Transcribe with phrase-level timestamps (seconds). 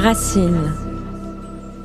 [0.00, 0.89] Racine.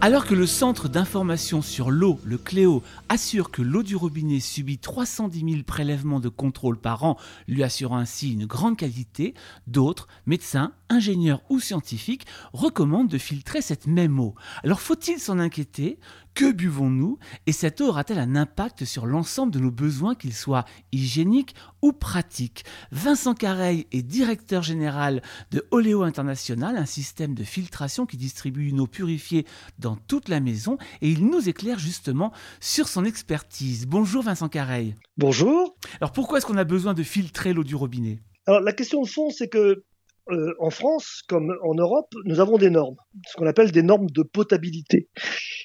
[0.06, 4.78] Alors que le Centre d'information sur l'eau, le Cléo, assure que l'eau du robinet subit
[4.78, 7.18] 310 000 prélèvements de contrôle par an,
[7.48, 9.34] lui assurant ainsi une grande qualité,
[9.66, 14.36] d'autres, médecins, ingénieurs ou scientifiques, recommandent de filtrer cette même eau.
[14.64, 15.98] Alors faut-il s'en inquiéter?
[16.36, 17.18] Que buvons-nous?
[17.48, 21.94] Et cette eau aura-t-elle un impact sur l'ensemble de nos besoins, qu'ils soient hygiéniques ou
[21.94, 22.66] pratiques?
[22.92, 28.82] Vincent Careil est directeur général de Oléo International, un système de filtration qui distribue une
[28.82, 29.46] eau purifiée
[29.80, 33.88] dans toute la maison, et il nous éclaire justement sur son expertise.
[33.88, 34.96] Bonjour Vincent Careil.
[35.18, 35.76] Bonjour.
[36.02, 38.20] Alors pourquoi est-ce qu'on a besoin de filtrer l'eau du robinet?
[38.48, 39.84] Alors la question de fond, c'est que
[40.32, 42.96] euh, en France, comme en Europe, nous avons des normes,
[43.28, 45.08] ce qu'on appelle des normes de potabilité.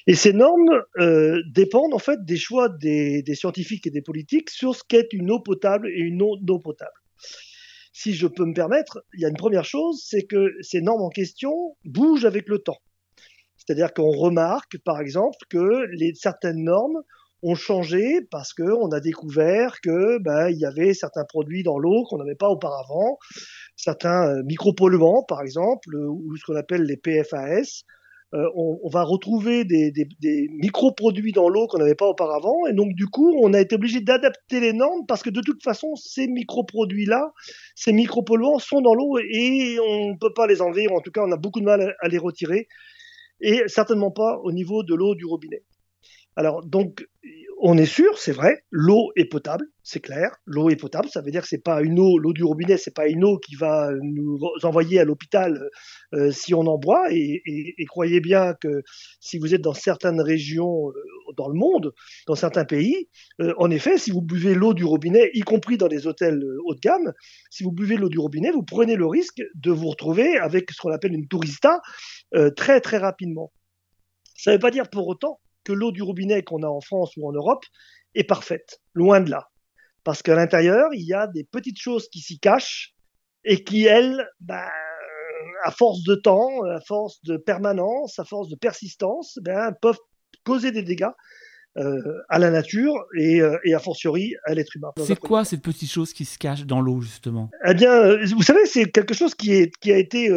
[0.05, 4.51] Et ces normes euh, dépendent en fait des choix des, des, scientifiques et des politiques
[4.51, 6.91] sur ce qu'est une eau potable et une eau non potable.
[7.91, 11.01] Si je peux me permettre, il y a une première chose, c'est que ces normes
[11.01, 12.77] en question bougent avec le temps.
[13.65, 17.01] C'est-à-dire qu'on remarque, par exemple, que certaines normes
[17.43, 22.03] ont changé parce qu'on a découvert que ben, il y avait certains produits dans l'eau
[22.07, 23.17] qu'on n'avait pas auparavant,
[23.75, 27.83] certains euh, micropolluants, par exemple, ou ce qu'on appelle les PFAS.
[28.33, 32.71] Euh, on, va retrouver des, des, des microproduits dans l'eau qu'on n'avait pas auparavant, et
[32.71, 35.95] donc du coup, on a été obligé d'adapter les normes parce que de toute façon,
[35.95, 37.33] ces microproduits-là,
[37.75, 41.23] ces micropolluants sont dans l'eau et on ne peut pas les enlever, en tout cas,
[41.27, 42.69] on a beaucoup de mal à les retirer
[43.41, 45.63] et certainement pas au niveau de l'eau du robinet.
[46.35, 47.07] Alors donc
[47.63, 50.35] on est sûr, c'est vrai, l'eau est potable, c'est clair.
[50.45, 52.93] L'eau est potable, ça veut dire que c'est pas une eau, l'eau du robinet, c'est
[52.93, 55.69] pas une eau qui va nous envoyer à l'hôpital
[56.15, 57.11] euh, si on en boit.
[57.11, 57.41] Et,
[57.87, 58.81] croyez bien que
[59.19, 60.93] si vous êtes dans certaines régions euh,
[61.37, 61.93] dans le monde,
[62.25, 63.09] dans certains pays,
[63.41, 66.73] euh, en effet, si vous buvez l'eau du robinet, y compris dans les hôtels haut
[66.73, 67.13] de gamme,
[67.51, 70.81] si vous buvez l'eau du robinet, vous prenez le risque de vous retrouver avec ce
[70.81, 71.79] qu'on appelle une tourista
[72.55, 73.51] très très rapidement.
[74.35, 77.13] Ça ne veut pas dire pour autant que l'eau du robinet qu'on a en France
[77.17, 77.65] ou en Europe
[78.15, 78.81] est parfaite.
[78.93, 79.47] Loin de là.
[80.03, 82.95] Parce qu'à l'intérieur, il y a des petites choses qui s'y cachent
[83.43, 84.65] et qui, elles, ben,
[85.63, 89.99] à force de temps, à force de permanence, à force de persistance, ben, peuvent
[90.43, 91.11] causer des dégâts
[91.77, 94.91] euh, à la nature et, euh, et a fortiori à l'être humain.
[94.97, 97.49] C'est quoi cette petite chose qui se cache dans l'eau justement?
[97.65, 100.29] Eh bien, euh, vous savez, c'est quelque chose qui, est, qui a été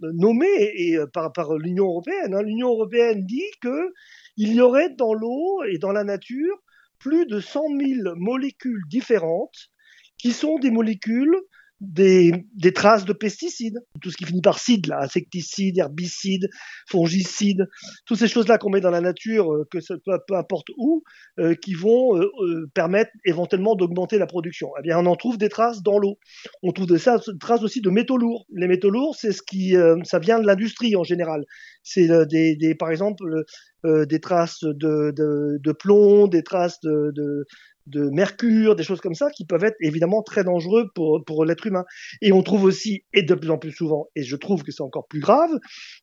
[0.00, 2.34] nommé et, et par, par l'Union européenne.
[2.34, 2.42] Hein.
[2.42, 3.92] L'Union européenne dit que
[4.38, 6.62] il y aurait dans l'eau et dans la nature
[6.98, 9.70] plus de 100 000 molécules différentes
[10.16, 11.36] qui sont des molécules
[11.80, 16.48] des, des, traces de pesticides, tout ce qui finit par cide, là, insecticides, herbicides,
[16.88, 17.68] fongicides,
[18.04, 21.04] toutes ces choses-là qu'on met dans la nature, euh, que ce, peu, peu, importe où,
[21.38, 24.70] euh, qui vont euh, euh permettre éventuellement d'augmenter la production.
[24.78, 26.18] Eh bien, on en trouve des traces dans l'eau.
[26.62, 28.46] On trouve des traces aussi de métaux lourds.
[28.52, 29.74] Les métaux lourds, c'est ce qui,
[30.04, 31.44] ça vient de l'industrie en général.
[31.82, 33.44] C'est des, des, par exemple,
[33.84, 37.46] des traces de, de, de, plomb, des traces de, de
[37.88, 41.66] de mercure, des choses comme ça, qui peuvent être évidemment très dangereux pour, pour l'être
[41.66, 41.84] humain.
[42.22, 44.82] Et on trouve aussi, et de plus en plus souvent, et je trouve que c'est
[44.82, 45.50] encore plus grave,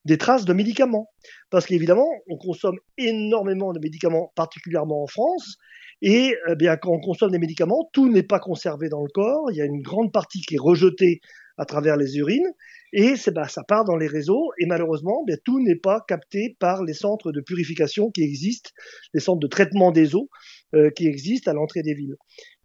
[0.06, 1.10] des traces de médicaments.
[1.50, 5.58] Parce qu'évidemment, on consomme énormément de médicaments, particulièrement en France,
[6.02, 9.50] et eh bien quand on consomme des médicaments, tout n'est pas conservé dans le corps,
[9.52, 11.22] il y a une grande partie qui est rejetée
[11.58, 12.52] à travers les urines,
[12.92, 16.84] et bah, ça part dans les réseaux, et malheureusement, bien, tout n'est pas capté par
[16.84, 18.72] les centres de purification qui existent,
[19.14, 20.30] les centres de traitement des eaux
[20.76, 22.16] euh, qui existent à l'entrée des villes.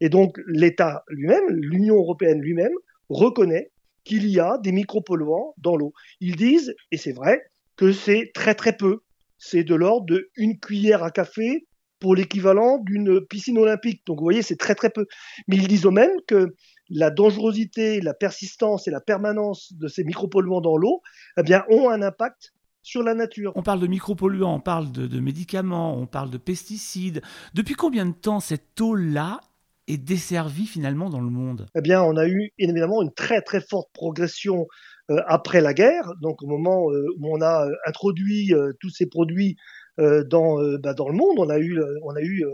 [0.01, 2.73] Et donc l'État lui-même, l'Union européenne lui-même,
[3.09, 3.71] reconnaît
[4.05, 5.93] qu'il y a des micropolluants dans l'eau.
[6.21, 7.43] Ils disent, et c'est vrai,
[7.77, 9.01] que c'est très très peu.
[9.39, 11.67] C'est de l'ordre de une cuillère à café
[11.99, 14.03] pour l'équivalent d'une piscine olympique.
[14.07, 15.07] Donc vous voyez, c'est très très peu.
[15.49, 16.55] Mais ils disent même que
[16.89, 21.03] la dangerosité, la persistance et la permanence de ces micropolluants dans l'eau,
[21.37, 23.53] eh ont un impact sur la nature.
[23.57, 27.23] On parle de micropolluants, on parle de, de médicaments, on parle de pesticides.
[27.55, 29.41] Depuis combien de temps cette eau-là
[29.87, 31.67] est desservie finalement dans le monde?
[31.75, 34.67] Eh bien, on a eu évidemment une très très forte progression
[35.11, 39.07] euh, après la guerre, donc au moment euh, où on a introduit euh, tous ces
[39.07, 39.57] produits
[39.99, 41.39] dans, euh, bah, dans le monde.
[41.39, 42.45] On a eu, euh, on a eu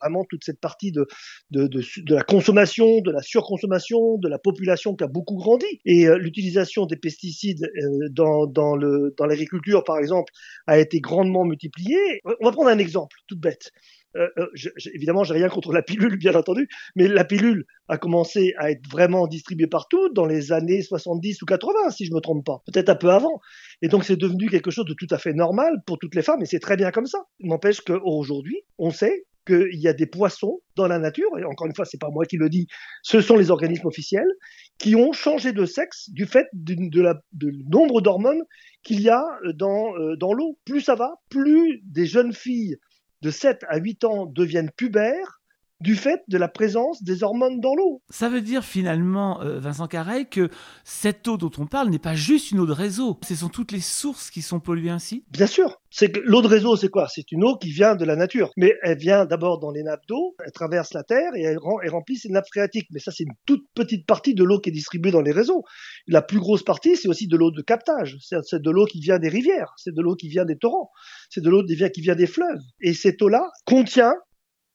[0.00, 1.06] vraiment toute cette partie de,
[1.50, 5.66] de, de, de, la consommation, de la surconsommation, de la population qui a beaucoup grandi.
[5.84, 7.70] Et l'utilisation des pesticides
[8.10, 10.32] dans, dans, le, dans l'agriculture, par exemple,
[10.66, 12.20] a été grandement multipliée.
[12.40, 13.70] On va prendre un exemple tout bête.
[14.16, 17.98] Euh, je, je, évidemment, j'ai rien contre la pilule, bien entendu, mais la pilule a
[17.98, 22.20] commencé à être vraiment distribuée partout dans les années 70 ou 80, si je me
[22.20, 23.40] trompe pas, peut-être un peu avant.
[23.80, 26.42] Et donc, c'est devenu quelque chose de tout à fait normal pour toutes les femmes,
[26.42, 27.18] et c'est très bien comme ça.
[27.40, 31.74] N'empêche qu'aujourd'hui, on sait qu'il y a des poissons dans la nature, et encore une
[31.74, 32.68] fois, c'est pas moi qui le dis,
[33.02, 34.30] ce sont les organismes officiels,
[34.78, 38.42] qui ont changé de sexe du fait du nombre d'hormones
[38.84, 39.24] qu'il y a
[39.54, 40.58] dans, dans l'eau.
[40.64, 42.76] Plus ça va, plus des jeunes filles
[43.22, 45.41] de 7 à 8 ans deviennent pubères
[45.82, 48.02] du fait de la présence des hormones dans l'eau.
[48.08, 50.48] Ça veut dire finalement, euh, Vincent Carré, que
[50.84, 53.18] cette eau dont on parle n'est pas juste une eau de réseau.
[53.26, 55.80] Ce sont toutes les sources qui sont polluées ainsi Bien sûr.
[55.90, 57.06] C'est que l'eau de réseau, c'est quoi?
[57.08, 58.50] C'est une eau qui vient de la nature.
[58.56, 62.16] Mais elle vient d'abord dans les nappes d'eau, elle traverse la terre et elle, remplit
[62.16, 62.86] ses nappes phréatiques.
[62.92, 65.64] Mais ça, c'est une toute petite partie de l'eau qui est distribuée dans les réseaux.
[66.06, 68.16] La plus grosse partie, c'est aussi de l'eau de captage.
[68.20, 70.90] C'est de l'eau qui vient des rivières, c'est de l'eau qui vient des torrents,
[71.28, 72.62] c'est de l'eau qui vient des fleuves.
[72.80, 74.14] Et cette eau-là contient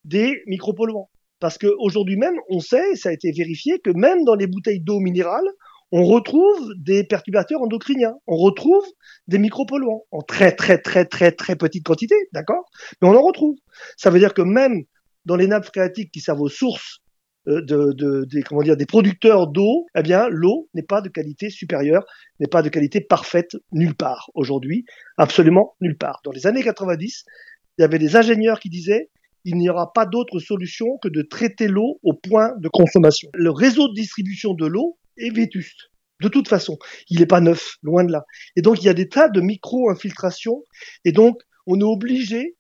[0.07, 1.09] des micropolluants.
[1.39, 4.99] Parce qu'aujourd'hui même, on sait, ça a été vérifié, que même dans les bouteilles d'eau
[4.99, 5.45] minérale,
[5.91, 8.83] on retrouve des perturbateurs endocriniens, on retrouve
[9.27, 12.65] des micropolluants en très très très très très petite quantité, d'accord?
[13.01, 13.55] Mais on en retrouve.
[13.95, 14.83] Ça veut dire que même
[15.25, 16.99] dans les nappes phréatiques qui servent aux sources
[17.47, 21.49] euh, de, des, comment dire, des producteurs d'eau, eh bien, l'eau n'est pas de qualité
[21.49, 22.03] supérieure,
[22.39, 24.83] n'est pas de qualité parfaite nulle part aujourd'hui,
[25.17, 26.19] absolument nulle part.
[26.25, 27.23] Dans les années 90,
[27.77, 29.09] il y avait des ingénieurs qui disaient
[29.45, 33.29] il n'y aura pas d'autre solution que de traiter l'eau au point de consommation.
[33.33, 35.89] Le réseau de distribution de l'eau est vétuste.
[36.21, 36.77] De toute façon,
[37.09, 38.25] il n'est pas neuf, loin de là.
[38.55, 40.63] Et donc, il y a des tas de micro-infiltrations.
[41.05, 42.55] Et donc, on est obligé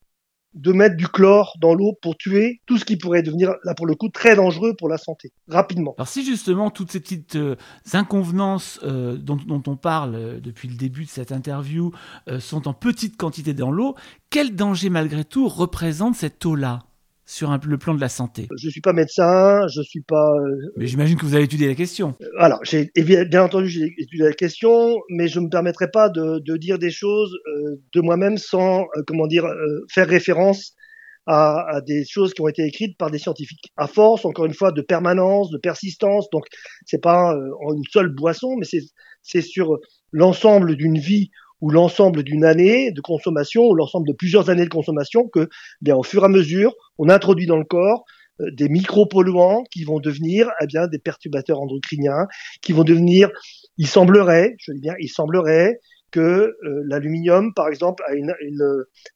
[0.53, 3.85] de mettre du chlore dans l'eau pour tuer tout ce qui pourrait devenir, là pour
[3.85, 5.93] le coup, très dangereux pour la santé, rapidement.
[5.97, 7.55] Alors si justement toutes ces petites euh,
[7.93, 11.91] inconvenances euh, dont, on parle euh, depuis le début de cette interview
[12.39, 13.95] sont en petite quantité dans l'eau,
[14.29, 16.83] quel danger malgré tout représente cette eau-là?
[17.27, 20.31] Sur le plan de la santé Je suis pas médecin, je suis pas.
[20.31, 22.15] Euh, mais j'imagine que vous avez étudié la question.
[22.21, 26.39] Euh, alors, j'ai bien entendu j'ai étudié la question, mais je me permettrai pas de,
[26.39, 29.45] de dire des choses euh, de moi-même sans comment dire
[29.93, 30.73] faire référence
[31.25, 33.73] à, à, des choses qui ont été écrites par des scientifiques.
[33.75, 36.29] À force, encore une fois, de permanence, de persistance.
[36.29, 36.45] Donc,
[36.85, 38.65] c'est pas en une seule boisson, mais
[39.21, 39.77] c'est sur
[40.13, 41.29] l'ensemble d'une vie
[41.61, 45.49] ou l'ensemble d'une année de consommation, ou l'ensemble de plusieurs années de consommation, que,
[45.81, 48.05] bien, au fur et à mesure, on introduit dans le corps
[48.41, 52.27] euh, des micropolluants qui vont devenir, eh des perturbateurs endocriniens,
[52.61, 53.29] qui vont devenir,
[53.77, 55.79] il semblerait, je dis bien, il semblerait
[56.11, 58.33] que euh, l'aluminium, par exemple, une,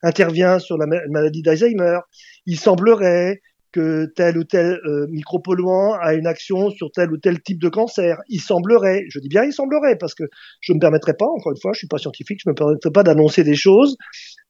[0.02, 1.98] intervient sur la maladie d'Alzheimer.
[2.46, 3.40] Il semblerait
[3.72, 7.68] que tel ou tel euh, micropolluant a une action sur tel ou tel type de
[7.68, 8.18] cancer.
[8.28, 10.24] Il semblerait, je dis bien il semblerait, parce que
[10.60, 12.56] je ne me permettrai pas, encore une fois, je suis pas scientifique, je ne me
[12.56, 13.96] permettrai pas d'annoncer des choses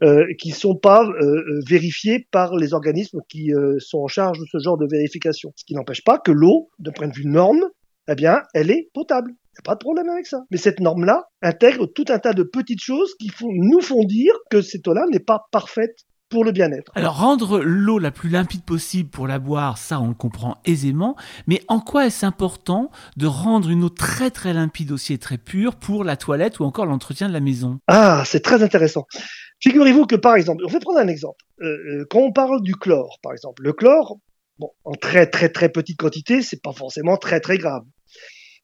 [0.02, 4.38] euh, qui ne sont pas euh, vérifiées par les organismes qui euh, sont en charge
[4.38, 5.52] de ce genre de vérification.
[5.56, 7.69] Ce qui n'empêche pas que l'eau, de point de vue norme,
[8.08, 9.30] eh bien, elle est potable.
[9.30, 10.42] Il n'y a pas de problème avec ça.
[10.50, 14.34] Mais cette norme-là intègre tout un tas de petites choses qui font, nous font dire
[14.50, 16.00] que cette eau-là n'est pas parfaite
[16.32, 16.90] pour le bien-être.
[16.94, 21.14] Alors rendre l'eau la plus limpide possible pour la boire, ça on le comprend aisément,
[21.46, 25.37] mais en quoi est-ce important de rendre une eau très très limpide aussi et très
[25.37, 27.79] pure pour la toilette ou encore l'entretien de la maison?
[27.87, 29.06] Ah, c'est très intéressant.
[29.61, 31.44] Figurez-vous que par exemple, on va prendre un exemple.
[31.61, 34.17] Euh, euh, quand on parle du chlore, par exemple, le chlore,
[34.58, 37.82] bon, en très très très petite quantité, c'est pas forcément très très grave.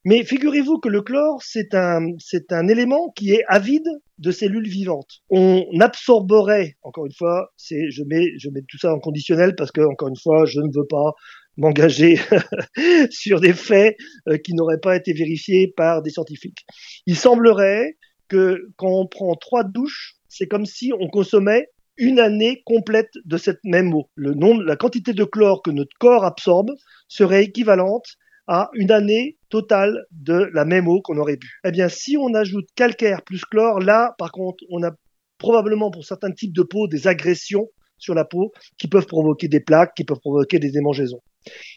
[0.09, 4.67] Mais figurez-vous que le chlore, c'est un, c'est un élément qui est avide de cellules
[4.67, 5.21] vivantes.
[5.29, 9.71] On absorberait, encore une fois, c'est, je mets, je mets tout ça en conditionnel parce
[9.71, 11.13] que, encore une fois, je ne veux pas
[11.59, 12.19] m'engager
[13.11, 13.99] sur des faits
[14.29, 16.65] euh, qui n'auraient pas été vérifiés par des scientifiques.
[17.05, 17.99] Il semblerait
[18.29, 21.67] que quand on prend trois douches, c'est comme si on consommait
[21.99, 24.09] une année complète de cette même eau.
[24.15, 26.71] Le nombre, la quantité de chlore que notre corps absorbe
[27.09, 28.17] serait équivalente
[28.49, 31.61] à une année totale de la même eau qu'on aurait bu.
[31.65, 34.91] Eh bien, si on ajoute calcaire plus chlore, là, par contre, on a
[35.39, 39.61] probablement pour certains types de peau des agressions sur la peau qui peuvent provoquer des
[39.61, 41.21] plaques, qui peuvent provoquer des démangeaisons.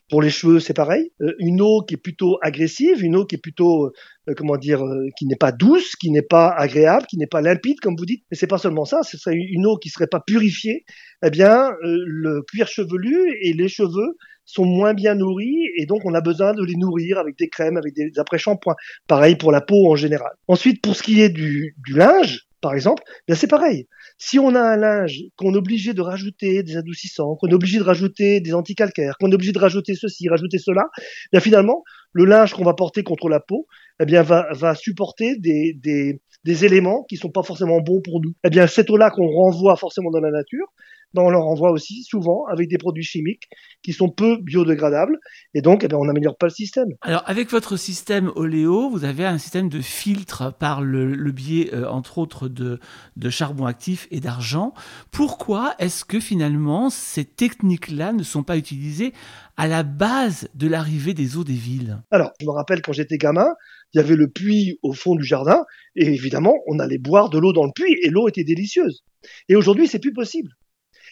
[0.09, 1.11] Pour les cheveux, c'est pareil.
[1.21, 4.83] Euh, une eau qui est plutôt agressive, une eau qui est plutôt, euh, comment dire,
[4.83, 8.05] euh, qui n'est pas douce, qui n'est pas agréable, qui n'est pas limpide, comme vous
[8.05, 8.23] dites.
[8.29, 9.03] Mais c'est pas seulement ça.
[9.03, 10.83] Ce serait une eau qui serait pas purifiée.
[11.23, 16.13] Eh bien, le cuir chevelu et les cheveux sont moins bien nourris et donc on
[16.13, 18.75] a besoin de les nourrir avec des crèmes, avec des après-shampoings.
[19.07, 20.31] Pareil pour la peau en général.
[20.47, 23.87] Ensuite, pour ce qui est du, du linge, par exemple, bien c'est pareil.
[24.17, 27.79] Si on a un linge qu'on est obligé de rajouter des adoucissants, qu'on est obligé
[27.79, 30.83] de rajouter des anticalcaires, qu'on est obligé de rajouter ceci, rajouter cela,
[31.31, 31.83] bien finalement,
[32.13, 33.67] le linge qu'on va porter contre la peau,
[33.99, 38.21] eh bien va, va supporter des, des, des éléments qui sont pas forcément bons pour
[38.21, 38.33] nous.
[38.43, 40.67] Eh bien cette eau-là qu'on renvoie forcément dans la nature,
[41.13, 43.49] ben, on leur envoie aussi souvent avec des produits chimiques
[43.83, 45.17] qui sont peu biodégradables
[45.53, 46.89] et donc eh ben, on n'améliore pas le système.
[47.01, 51.89] Alors avec votre système Oléo, vous avez un système de filtre par le, biais euh,
[51.89, 52.79] entre autres de,
[53.17, 54.73] de charbon actif et d'argent.
[55.11, 59.13] Pourquoi est-ce que finalement ces techniques-là ne sont pas utilisées
[59.57, 62.01] à la base de l'arrivée des eaux des villes?
[62.11, 63.49] Alors je me rappelle quand j'étais gamin,
[63.93, 65.65] il y avait le puits au fond du jardin
[65.95, 69.03] et évidemment on allait boire de l'eau dans le puits et l'eau était délicieuse.
[69.49, 70.51] Et aujourd'hui c'est plus possible.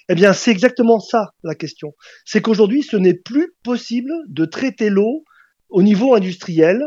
[0.09, 1.93] Eh bien, c'est exactement ça la question.
[2.25, 5.23] C'est qu'aujourd'hui, ce n'est plus possible de traiter l'eau
[5.69, 6.81] au niveau industriel,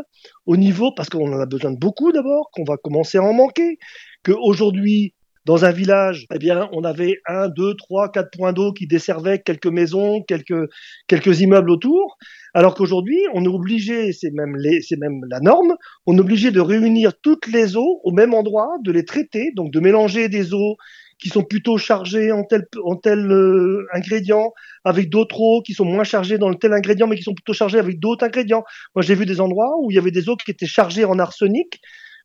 [0.45, 3.31] au niveau, parce qu'on en a besoin de beaucoup d'abord, qu'on va commencer à en
[3.31, 3.77] manquer,
[4.25, 5.13] qu'aujourd'hui,
[5.45, 9.39] dans un village, eh bien, on avait un, deux, trois, quatre points d'eau qui desservaient
[9.39, 10.69] quelques maisons, quelques,
[11.07, 12.17] quelques immeubles autour,
[12.53, 15.75] alors qu'aujourd'hui, on est obligé, c'est même, les, c'est même la norme,
[16.05, 19.71] on est obligé de réunir toutes les eaux au même endroit, de les traiter, donc
[19.71, 20.75] de mélanger des eaux
[21.19, 24.53] qui sont plutôt chargés en tel, en tel euh, ingrédient,
[24.83, 27.79] avec d'autres eaux qui sont moins chargées dans tel ingrédient, mais qui sont plutôt chargées
[27.79, 28.63] avec d'autres ingrédients.
[28.95, 31.19] Moi, j'ai vu des endroits où il y avait des eaux qui étaient chargées en
[31.19, 31.79] arsenic,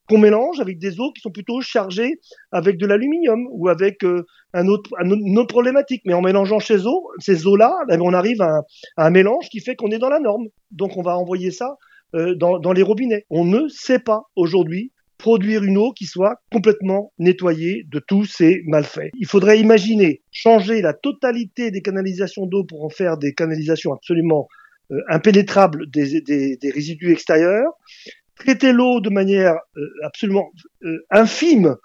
[0.07, 2.19] qu'on mélange avec des eaux qui sont plutôt chargées
[2.51, 6.01] avec de l'aluminium ou avec euh, un autre, une autre problématique.
[6.05, 8.61] Mais en mélangeant ces eaux, ces eaux-là, eh ben, on arrive à un,
[8.97, 10.47] à un mélange qui fait qu'on est dans la norme.
[10.71, 11.77] Donc, on va envoyer ça
[12.15, 13.25] euh, dans, dans les robinets.
[13.29, 18.63] On ne sait pas aujourd'hui produire une eau qui soit complètement nettoyée de tous ces
[18.65, 19.11] malfaits.
[19.19, 24.47] Il faudrait imaginer changer la totalité des canalisations d'eau pour en faire des canalisations absolument
[24.91, 27.73] euh, impénétrables des, résidus extérieurs,
[28.35, 30.51] traiter l'eau de manière euh, absolument
[30.83, 31.75] euh, infime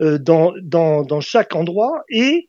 [0.00, 2.48] dans, chaque endroit et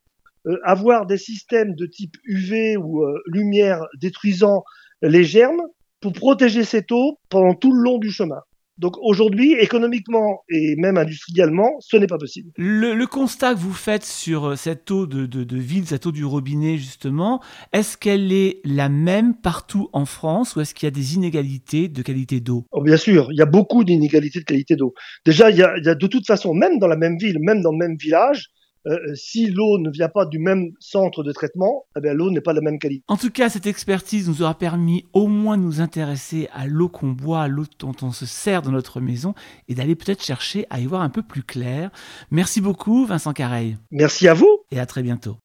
[0.63, 4.63] avoir des systèmes de type UV ou lumière détruisant
[5.03, 5.61] les germes
[6.01, 8.41] pour protéger cette eau pendant tout le long du chemin.
[8.77, 12.51] Donc aujourd'hui, économiquement et même industriellement, ce n'est pas possible.
[12.57, 16.25] Le, constat que vous faites sur euh, cette eau de, de, ville, cette eau du
[16.25, 17.41] robinet justement,
[17.71, 21.87] est-ce qu'elle est la même partout en France ou est-ce qu'il y a des inégalités
[21.87, 22.65] de qualité d'eau?
[22.71, 24.93] Oh, Bien sûr, il y a beaucoup d'inégalités de qualité d'eau.
[25.25, 27.37] Déjà, il y, a, il y a de toute façon, même dans la même ville,
[27.39, 28.49] même dans le même village,
[28.87, 32.53] euh, si l'eau ne vient pas du même centre de traitement, eh l'eau n'est pas
[32.53, 33.03] de la même qualité.
[33.07, 36.89] En tout cas, cette expertise nous aura permis au moins de nous intéresser à l'eau
[36.89, 39.33] qu'on boit, à l'eau dont on se sert dans notre maison
[39.67, 41.89] et d'aller peut-être chercher à y voir un peu plus clair.
[42.31, 43.77] Merci beaucoup, Vincent Careil.
[43.91, 44.59] Merci à vous.
[44.71, 45.37] Et à très bientôt.